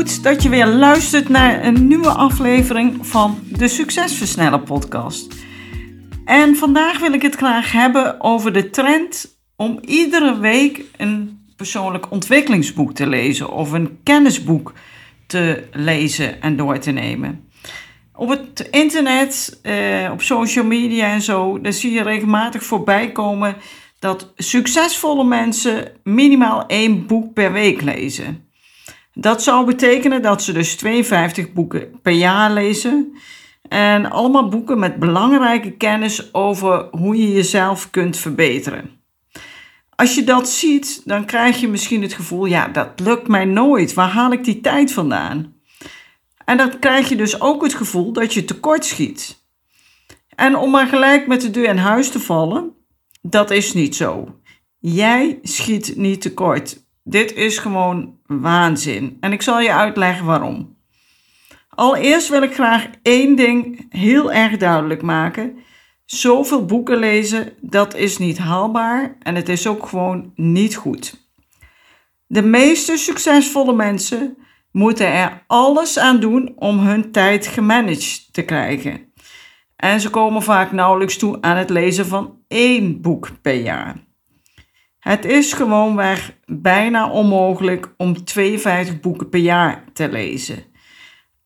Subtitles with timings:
[0.00, 5.34] Goed dat je weer luistert naar een nieuwe aflevering van de Succesversneller podcast.
[6.24, 12.10] En vandaag wil ik het graag hebben over de trend om iedere week een persoonlijk
[12.10, 14.72] ontwikkelingsboek te lezen of een kennisboek
[15.26, 17.48] te lezen en door te nemen.
[18.14, 23.56] Op het internet, eh, op social media en zo, daar zie je regelmatig voorbij komen
[23.98, 28.48] dat succesvolle mensen minimaal één boek per week lezen.
[29.12, 33.16] Dat zou betekenen dat ze dus 52 boeken per jaar lezen.
[33.68, 38.90] En allemaal boeken met belangrijke kennis over hoe je jezelf kunt verbeteren.
[39.94, 43.94] Als je dat ziet, dan krijg je misschien het gevoel: ja, dat lukt mij nooit.
[43.94, 45.54] Waar haal ik die tijd vandaan?
[46.44, 49.44] En dan krijg je dus ook het gevoel dat je tekort schiet.
[50.34, 52.72] En om maar gelijk met de deur in huis te vallen,
[53.22, 54.34] dat is niet zo.
[54.78, 56.84] Jij schiet niet tekort.
[57.02, 59.16] Dit is gewoon waanzin.
[59.20, 60.78] En ik zal je uitleggen waarom.
[61.68, 65.56] Allereerst wil ik graag één ding heel erg duidelijk maken.
[66.04, 71.28] Zoveel boeken lezen, dat is niet haalbaar en het is ook gewoon niet goed.
[72.26, 74.36] De meeste succesvolle mensen
[74.72, 79.12] moeten er alles aan doen om hun tijd gemanaged te krijgen.
[79.76, 83.96] En ze komen vaak nauwelijks toe aan het lezen van één boek per jaar.
[85.00, 90.64] Het is gewoonweg bijna onmogelijk om 52 boeken per jaar te lezen.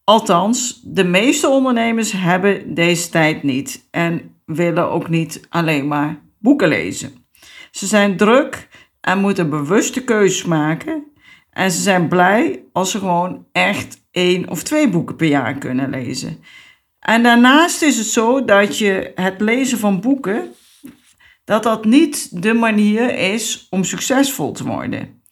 [0.04, 6.68] Althans, de meeste ondernemers hebben deze tijd niet en willen ook niet alleen maar boeken
[6.68, 7.26] lezen.
[7.70, 8.68] Ze zijn druk
[9.00, 11.04] en moeten bewuste keuzes maken
[11.50, 15.90] en ze zijn blij als ze gewoon echt één of twee boeken per jaar kunnen
[15.90, 16.38] lezen.
[16.98, 20.54] En daarnaast is het zo dat je het lezen van boeken
[21.44, 25.22] dat dat niet de manier is om succesvol te worden.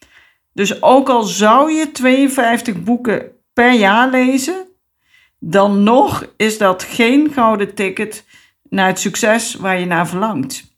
[0.52, 4.66] Dus ook al zou je 52 boeken per jaar lezen,
[5.38, 8.24] dan nog is dat geen gouden ticket
[8.68, 10.76] naar het succes waar je naar verlangt.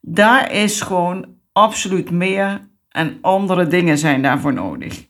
[0.00, 5.06] Daar is gewoon absoluut meer en andere dingen zijn daarvoor nodig.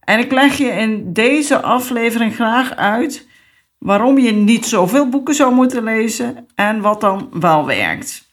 [0.00, 3.28] En ik leg je in deze aflevering graag uit
[3.78, 8.25] waarom je niet zoveel boeken zou moeten lezen en wat dan wel werkt.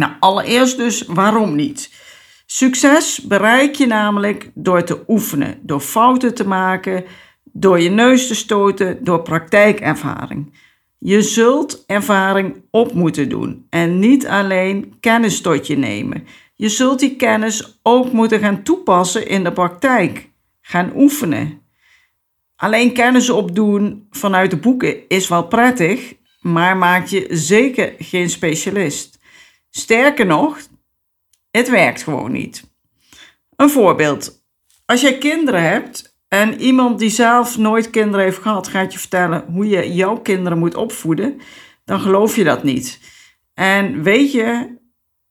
[0.00, 1.90] Nou, allereerst dus waarom niet?
[2.46, 7.04] Succes bereik je namelijk door te oefenen, door fouten te maken,
[7.44, 10.58] door je neus te stoten, door praktijkervaring.
[10.98, 16.26] Je zult ervaring op moeten doen en niet alleen kennis tot je nemen.
[16.54, 20.30] Je zult die kennis ook moeten gaan toepassen in de praktijk,
[20.60, 21.60] gaan oefenen.
[22.56, 29.19] Alleen kennis opdoen vanuit de boeken is wel prettig, maar maakt je zeker geen specialist.
[29.70, 30.58] Sterker nog,
[31.50, 32.70] het werkt gewoon niet.
[33.56, 34.44] Een voorbeeld.
[34.86, 39.44] Als jij kinderen hebt en iemand die zelf nooit kinderen heeft gehad, gaat je vertellen
[39.52, 41.40] hoe je jouw kinderen moet opvoeden,
[41.84, 43.00] dan geloof je dat niet.
[43.54, 44.78] En weet je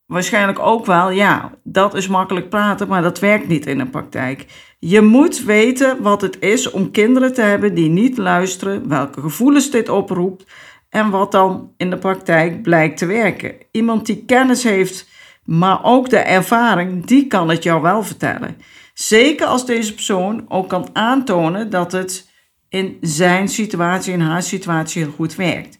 [0.05, 4.45] waarschijnlijk ook wel, ja, dat is makkelijk praten, maar dat werkt niet in de praktijk.
[4.79, 9.71] Je moet weten wat het is om kinderen te hebben die niet luisteren, welke gevoelens
[9.71, 10.45] dit oproept
[10.89, 13.55] en wat dan in de praktijk blijkt te werken.
[13.71, 15.07] Iemand die kennis heeft,
[15.43, 18.57] maar ook de ervaring, die kan het jou wel vertellen.
[18.93, 22.29] Zeker als deze persoon ook kan aantonen dat het
[22.69, 25.77] in zijn situatie, in haar situatie heel goed werkt.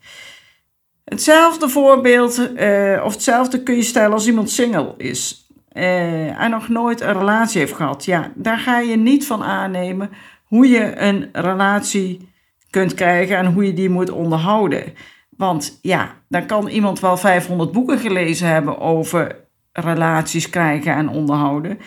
[1.05, 6.69] Hetzelfde voorbeeld, uh, of hetzelfde kun je stellen als iemand single is uh, en nog
[6.69, 8.05] nooit een relatie heeft gehad.
[8.05, 10.09] Ja, daar ga je niet van aannemen
[10.44, 12.28] hoe je een relatie
[12.69, 14.94] kunt krijgen en hoe je die moet onderhouden.
[15.30, 21.80] Want ja, dan kan iemand wel 500 boeken gelezen hebben over relaties krijgen en onderhouden.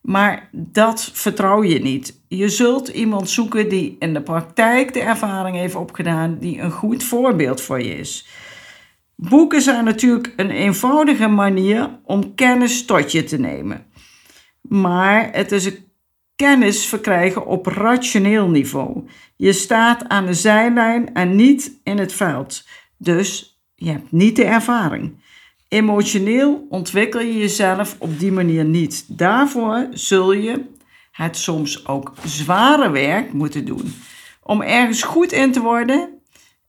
[0.00, 2.20] Maar dat vertrouw je niet.
[2.28, 7.04] Je zult iemand zoeken die in de praktijk de ervaring heeft opgedaan, die een goed
[7.04, 8.28] voorbeeld voor je is.
[9.16, 13.86] Boeken zijn natuurlijk een eenvoudige manier om kennis tot je te nemen.
[14.60, 15.89] Maar het is een
[16.40, 19.08] kennis verkrijgen op rationeel niveau.
[19.36, 22.64] Je staat aan de zijlijn en niet in het veld.
[22.98, 25.22] Dus je hebt niet de ervaring.
[25.68, 29.18] Emotioneel ontwikkel je jezelf op die manier niet.
[29.18, 30.64] Daarvoor zul je
[31.12, 33.94] het soms ook zware werk moeten doen.
[34.42, 36.08] Om ergens goed in te worden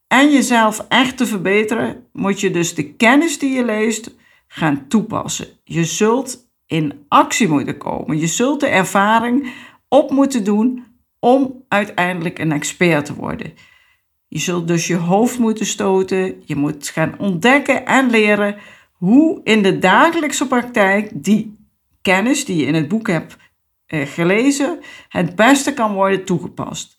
[0.07, 4.15] en jezelf echt te verbeteren, moet je dus de kennis die je leest
[4.47, 5.47] gaan toepassen.
[5.63, 8.19] Je zult in actie moeten komen.
[8.19, 9.53] Je zult de ervaring
[9.87, 10.85] op moeten doen
[11.19, 13.53] om uiteindelijk een expert te worden.
[14.27, 16.41] Je zult dus je hoofd moeten stoten.
[16.45, 18.55] Je moet gaan ontdekken en leren
[18.91, 21.57] hoe in de dagelijkse praktijk die
[22.01, 23.37] kennis die je in het boek hebt
[23.85, 26.97] eh, gelezen het beste kan worden toegepast.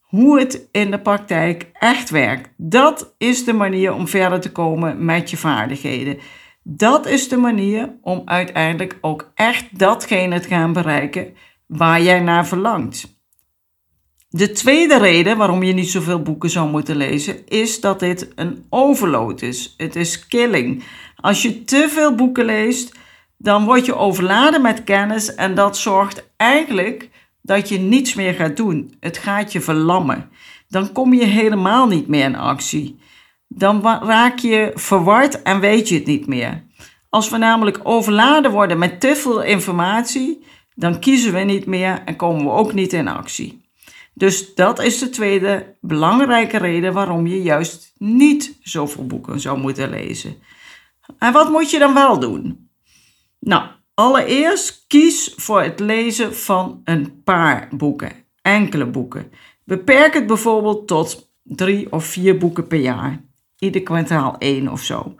[0.00, 2.48] Hoe het in de praktijk echt werkt.
[2.56, 6.18] Dat is de manier om verder te komen met je vaardigheden.
[6.62, 11.34] Dat is de manier om uiteindelijk ook echt datgene te gaan bereiken
[11.66, 13.20] waar jij naar verlangt.
[14.28, 18.66] De tweede reden waarom je niet zoveel boeken zou moeten lezen, is dat dit een
[18.68, 19.74] overload is.
[19.76, 20.84] Het is killing.
[21.16, 22.92] Als je te veel boeken leest,
[23.36, 27.08] dan word je overladen met kennis en dat zorgt eigenlijk
[27.42, 28.94] dat je niets meer gaat doen.
[29.00, 30.30] Het gaat je verlammen.
[30.68, 32.98] Dan kom je helemaal niet meer in actie.
[33.54, 36.64] Dan raak je verward en weet je het niet meer.
[37.08, 40.44] Als we namelijk overladen worden met te veel informatie,
[40.74, 43.64] dan kiezen we niet meer en komen we ook niet in actie.
[44.14, 49.90] Dus dat is de tweede belangrijke reden waarom je juist niet zoveel boeken zou moeten
[49.90, 50.36] lezen.
[51.18, 52.70] En wat moet je dan wel doen?
[53.38, 58.12] Nou, allereerst kies voor het lezen van een paar boeken,
[58.42, 59.32] enkele boeken.
[59.64, 63.20] Beperk het bijvoorbeeld tot drie of vier boeken per jaar,
[63.62, 65.14] ieder kwartaal één of zo.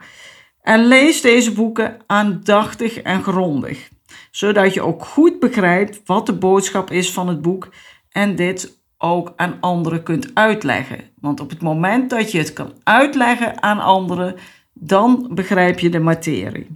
[0.61, 3.89] En lees deze boeken aandachtig en grondig,
[4.31, 7.73] zodat je ook goed begrijpt wat de boodschap is van het boek
[8.09, 10.99] en dit ook aan anderen kunt uitleggen.
[11.19, 14.35] Want op het moment dat je het kan uitleggen aan anderen,
[14.73, 16.67] dan begrijp je de materie.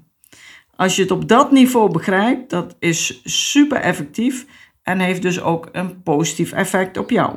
[0.75, 4.45] Als je het op dat niveau begrijpt, dat is super effectief
[4.83, 7.35] en heeft dus ook een positief effect op jou.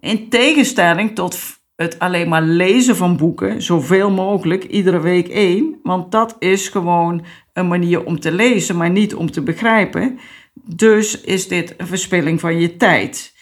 [0.00, 6.12] In tegenstelling tot het alleen maar lezen van boeken, zoveel mogelijk, iedere week één, want
[6.12, 10.18] dat is gewoon een manier om te lezen, maar niet om te begrijpen.
[10.54, 13.34] Dus is dit een verspilling van je tijd.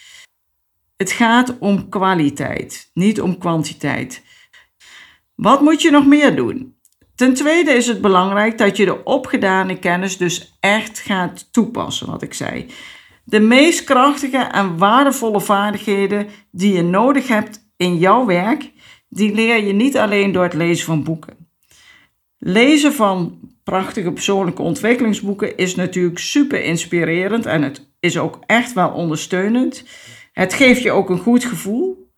[0.97, 4.23] Het gaat om kwaliteit, niet om kwantiteit.
[5.35, 6.75] Wat moet je nog meer doen?
[7.15, 12.21] Ten tweede is het belangrijk dat je de opgedane kennis dus echt gaat toepassen, wat
[12.21, 12.65] ik zei.
[13.23, 18.71] De meest krachtige en waardevolle vaardigheden die je nodig hebt in jouw werk,
[19.09, 21.47] die leer je niet alleen door het lezen van boeken.
[22.37, 28.89] Lezen van prachtige persoonlijke ontwikkelingsboeken is natuurlijk super inspirerend en het is ook echt wel
[28.89, 29.85] ondersteunend.
[30.31, 32.11] Het geeft je ook een goed gevoel,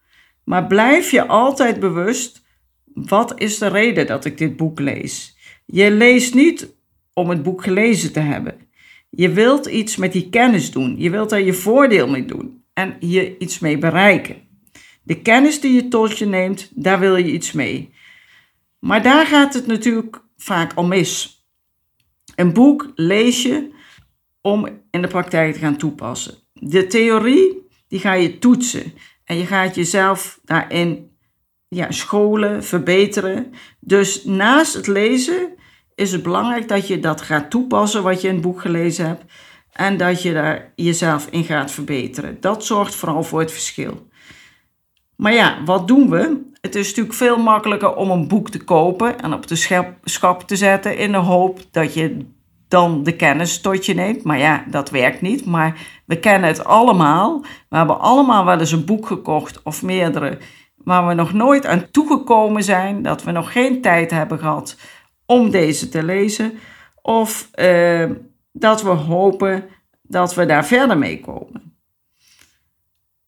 [0.43, 2.45] maar blijf je altijd bewust:
[2.93, 5.37] wat is de reden dat ik dit boek lees?
[5.65, 6.75] Je leest niet
[7.13, 8.67] om het boek gelezen te hebben.
[9.09, 10.95] Je wilt iets met die kennis doen.
[10.97, 14.48] Je wilt daar je voordeel mee doen en hier iets mee bereiken.
[15.09, 17.93] De kennis die je tot je neemt, daar wil je iets mee.
[18.79, 21.43] Maar daar gaat het natuurlijk vaak al mis.
[22.35, 23.69] Een boek lees je
[24.41, 26.35] om in de praktijk te gaan toepassen.
[26.53, 28.93] De theorie die ga je toetsen.
[29.23, 31.11] En je gaat jezelf daarin
[31.67, 33.53] ja, scholen, verbeteren.
[33.79, 35.53] Dus naast het lezen
[35.95, 39.23] is het belangrijk dat je dat gaat toepassen wat je in het boek gelezen hebt.
[39.71, 42.37] En dat je daar jezelf in gaat verbeteren.
[42.39, 44.07] Dat zorgt vooral voor het verschil.
[45.19, 46.41] Maar ja, wat doen we?
[46.61, 49.55] Het is natuurlijk veel makkelijker om een boek te kopen en op de
[50.03, 52.25] schap te zetten in de hoop dat je
[52.67, 54.23] dan de kennis tot je neemt.
[54.23, 55.45] Maar ja, dat werkt niet.
[55.45, 57.41] Maar we kennen het allemaal.
[57.69, 60.37] We hebben allemaal wel eens een boek gekocht of meerdere,
[60.75, 64.77] waar we nog nooit aan toegekomen zijn, dat we nog geen tijd hebben gehad
[65.25, 66.53] om deze te lezen.
[67.01, 68.09] Of uh,
[68.51, 69.63] dat we hopen
[70.01, 71.48] dat we daar verder mee komen.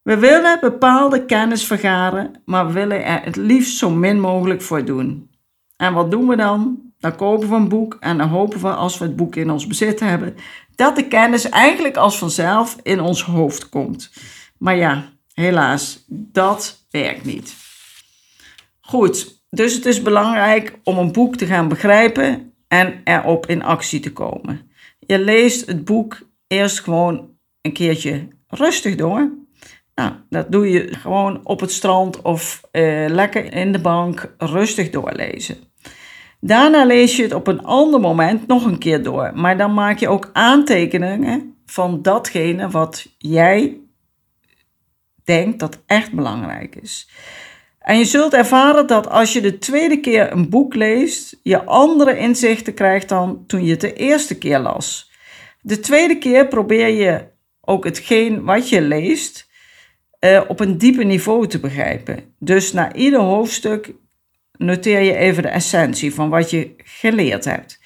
[0.02, 5.30] We willen bepaalde kennis vergaren, maar willen er het liefst zo min mogelijk voor doen.
[5.76, 6.82] En wat doen we dan?
[7.00, 9.68] Dan kopen we een boek en dan hopen we als we het boek in ons
[9.68, 10.36] bezit hebben,
[10.76, 14.12] dat de kennis eigenlijk als vanzelf in ons hoofd komt.
[14.58, 17.56] Maar ja, helaas, dat werkt niet.
[18.80, 24.00] Goed, dus het is belangrijk om een boek te gaan begrijpen en erop in actie
[24.00, 24.72] te komen.
[25.00, 27.30] Je leest het boek eerst gewoon
[27.62, 29.32] een keertje rustig door.
[29.96, 34.90] Nou, dat doe je gewoon op het strand of uh, lekker in de bank rustig
[34.90, 35.58] doorlezen.
[36.40, 39.98] Daarna lees je het op een ander moment nog een keer door, maar dan maak
[39.98, 43.78] je ook aantekeningen van datgene wat jij
[45.24, 47.10] denkt dat echt belangrijk is.
[47.80, 52.18] En je zult ervaren dat als je de tweede keer een boek leest, je andere
[52.18, 55.12] inzichten krijgt dan toen je het de eerste keer las.
[55.62, 57.28] De tweede keer probeer je
[57.62, 59.50] ook hetgeen wat je leest
[60.26, 62.36] uh, op een dieper niveau te begrijpen.
[62.40, 63.94] Dus na ieder hoofdstuk
[64.58, 67.80] noteer je even de essentie van wat je geleerd hebt.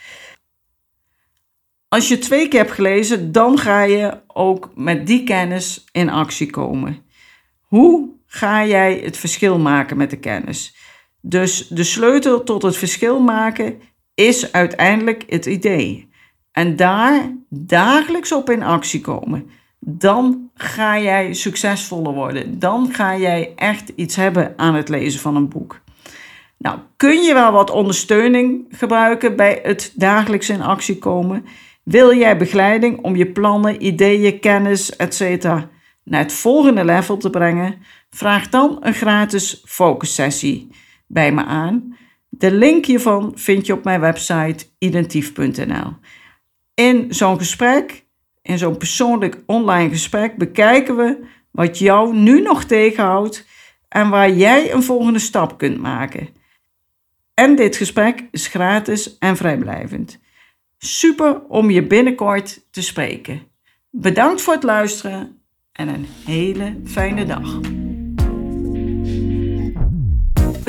[1.88, 6.50] Als je twee keer hebt gelezen, dan ga je ook met die kennis in actie
[6.50, 7.04] komen.
[7.62, 10.76] Hoe ga jij het verschil maken met de kennis?
[11.22, 13.82] Dus de sleutel tot het verschil maken
[14.14, 16.10] is uiteindelijk het idee.
[16.52, 19.50] En daar dagelijks op in actie komen.
[19.88, 22.60] Dan ga jij succesvoller worden.
[22.60, 25.82] Dan ga jij echt iets hebben aan het lezen van een boek.
[26.58, 31.46] Nou, kun je wel wat ondersteuning gebruiken bij het dagelijks in actie komen?
[31.84, 35.44] Wil jij begeleiding om je plannen, ideeën, kennis, etc.
[36.04, 37.76] naar het volgende level te brengen?
[38.10, 40.70] Vraag dan een gratis focussessie
[41.08, 41.98] bij me aan.
[42.30, 45.94] De link hiervan vind je op mijn website identief.nl.
[46.74, 48.05] In zo'n gesprek,
[48.46, 53.48] in zo'n persoonlijk online gesprek, bekijken we wat jou nu nog tegenhoudt
[53.88, 56.30] en waar jij een volgende stap kunt maken.
[57.34, 60.20] En dit gesprek is gratis en vrijblijvend.
[60.78, 63.42] Super om je binnenkort te spreken.
[63.90, 67.60] Bedankt voor het luisteren en een hele fijne dag.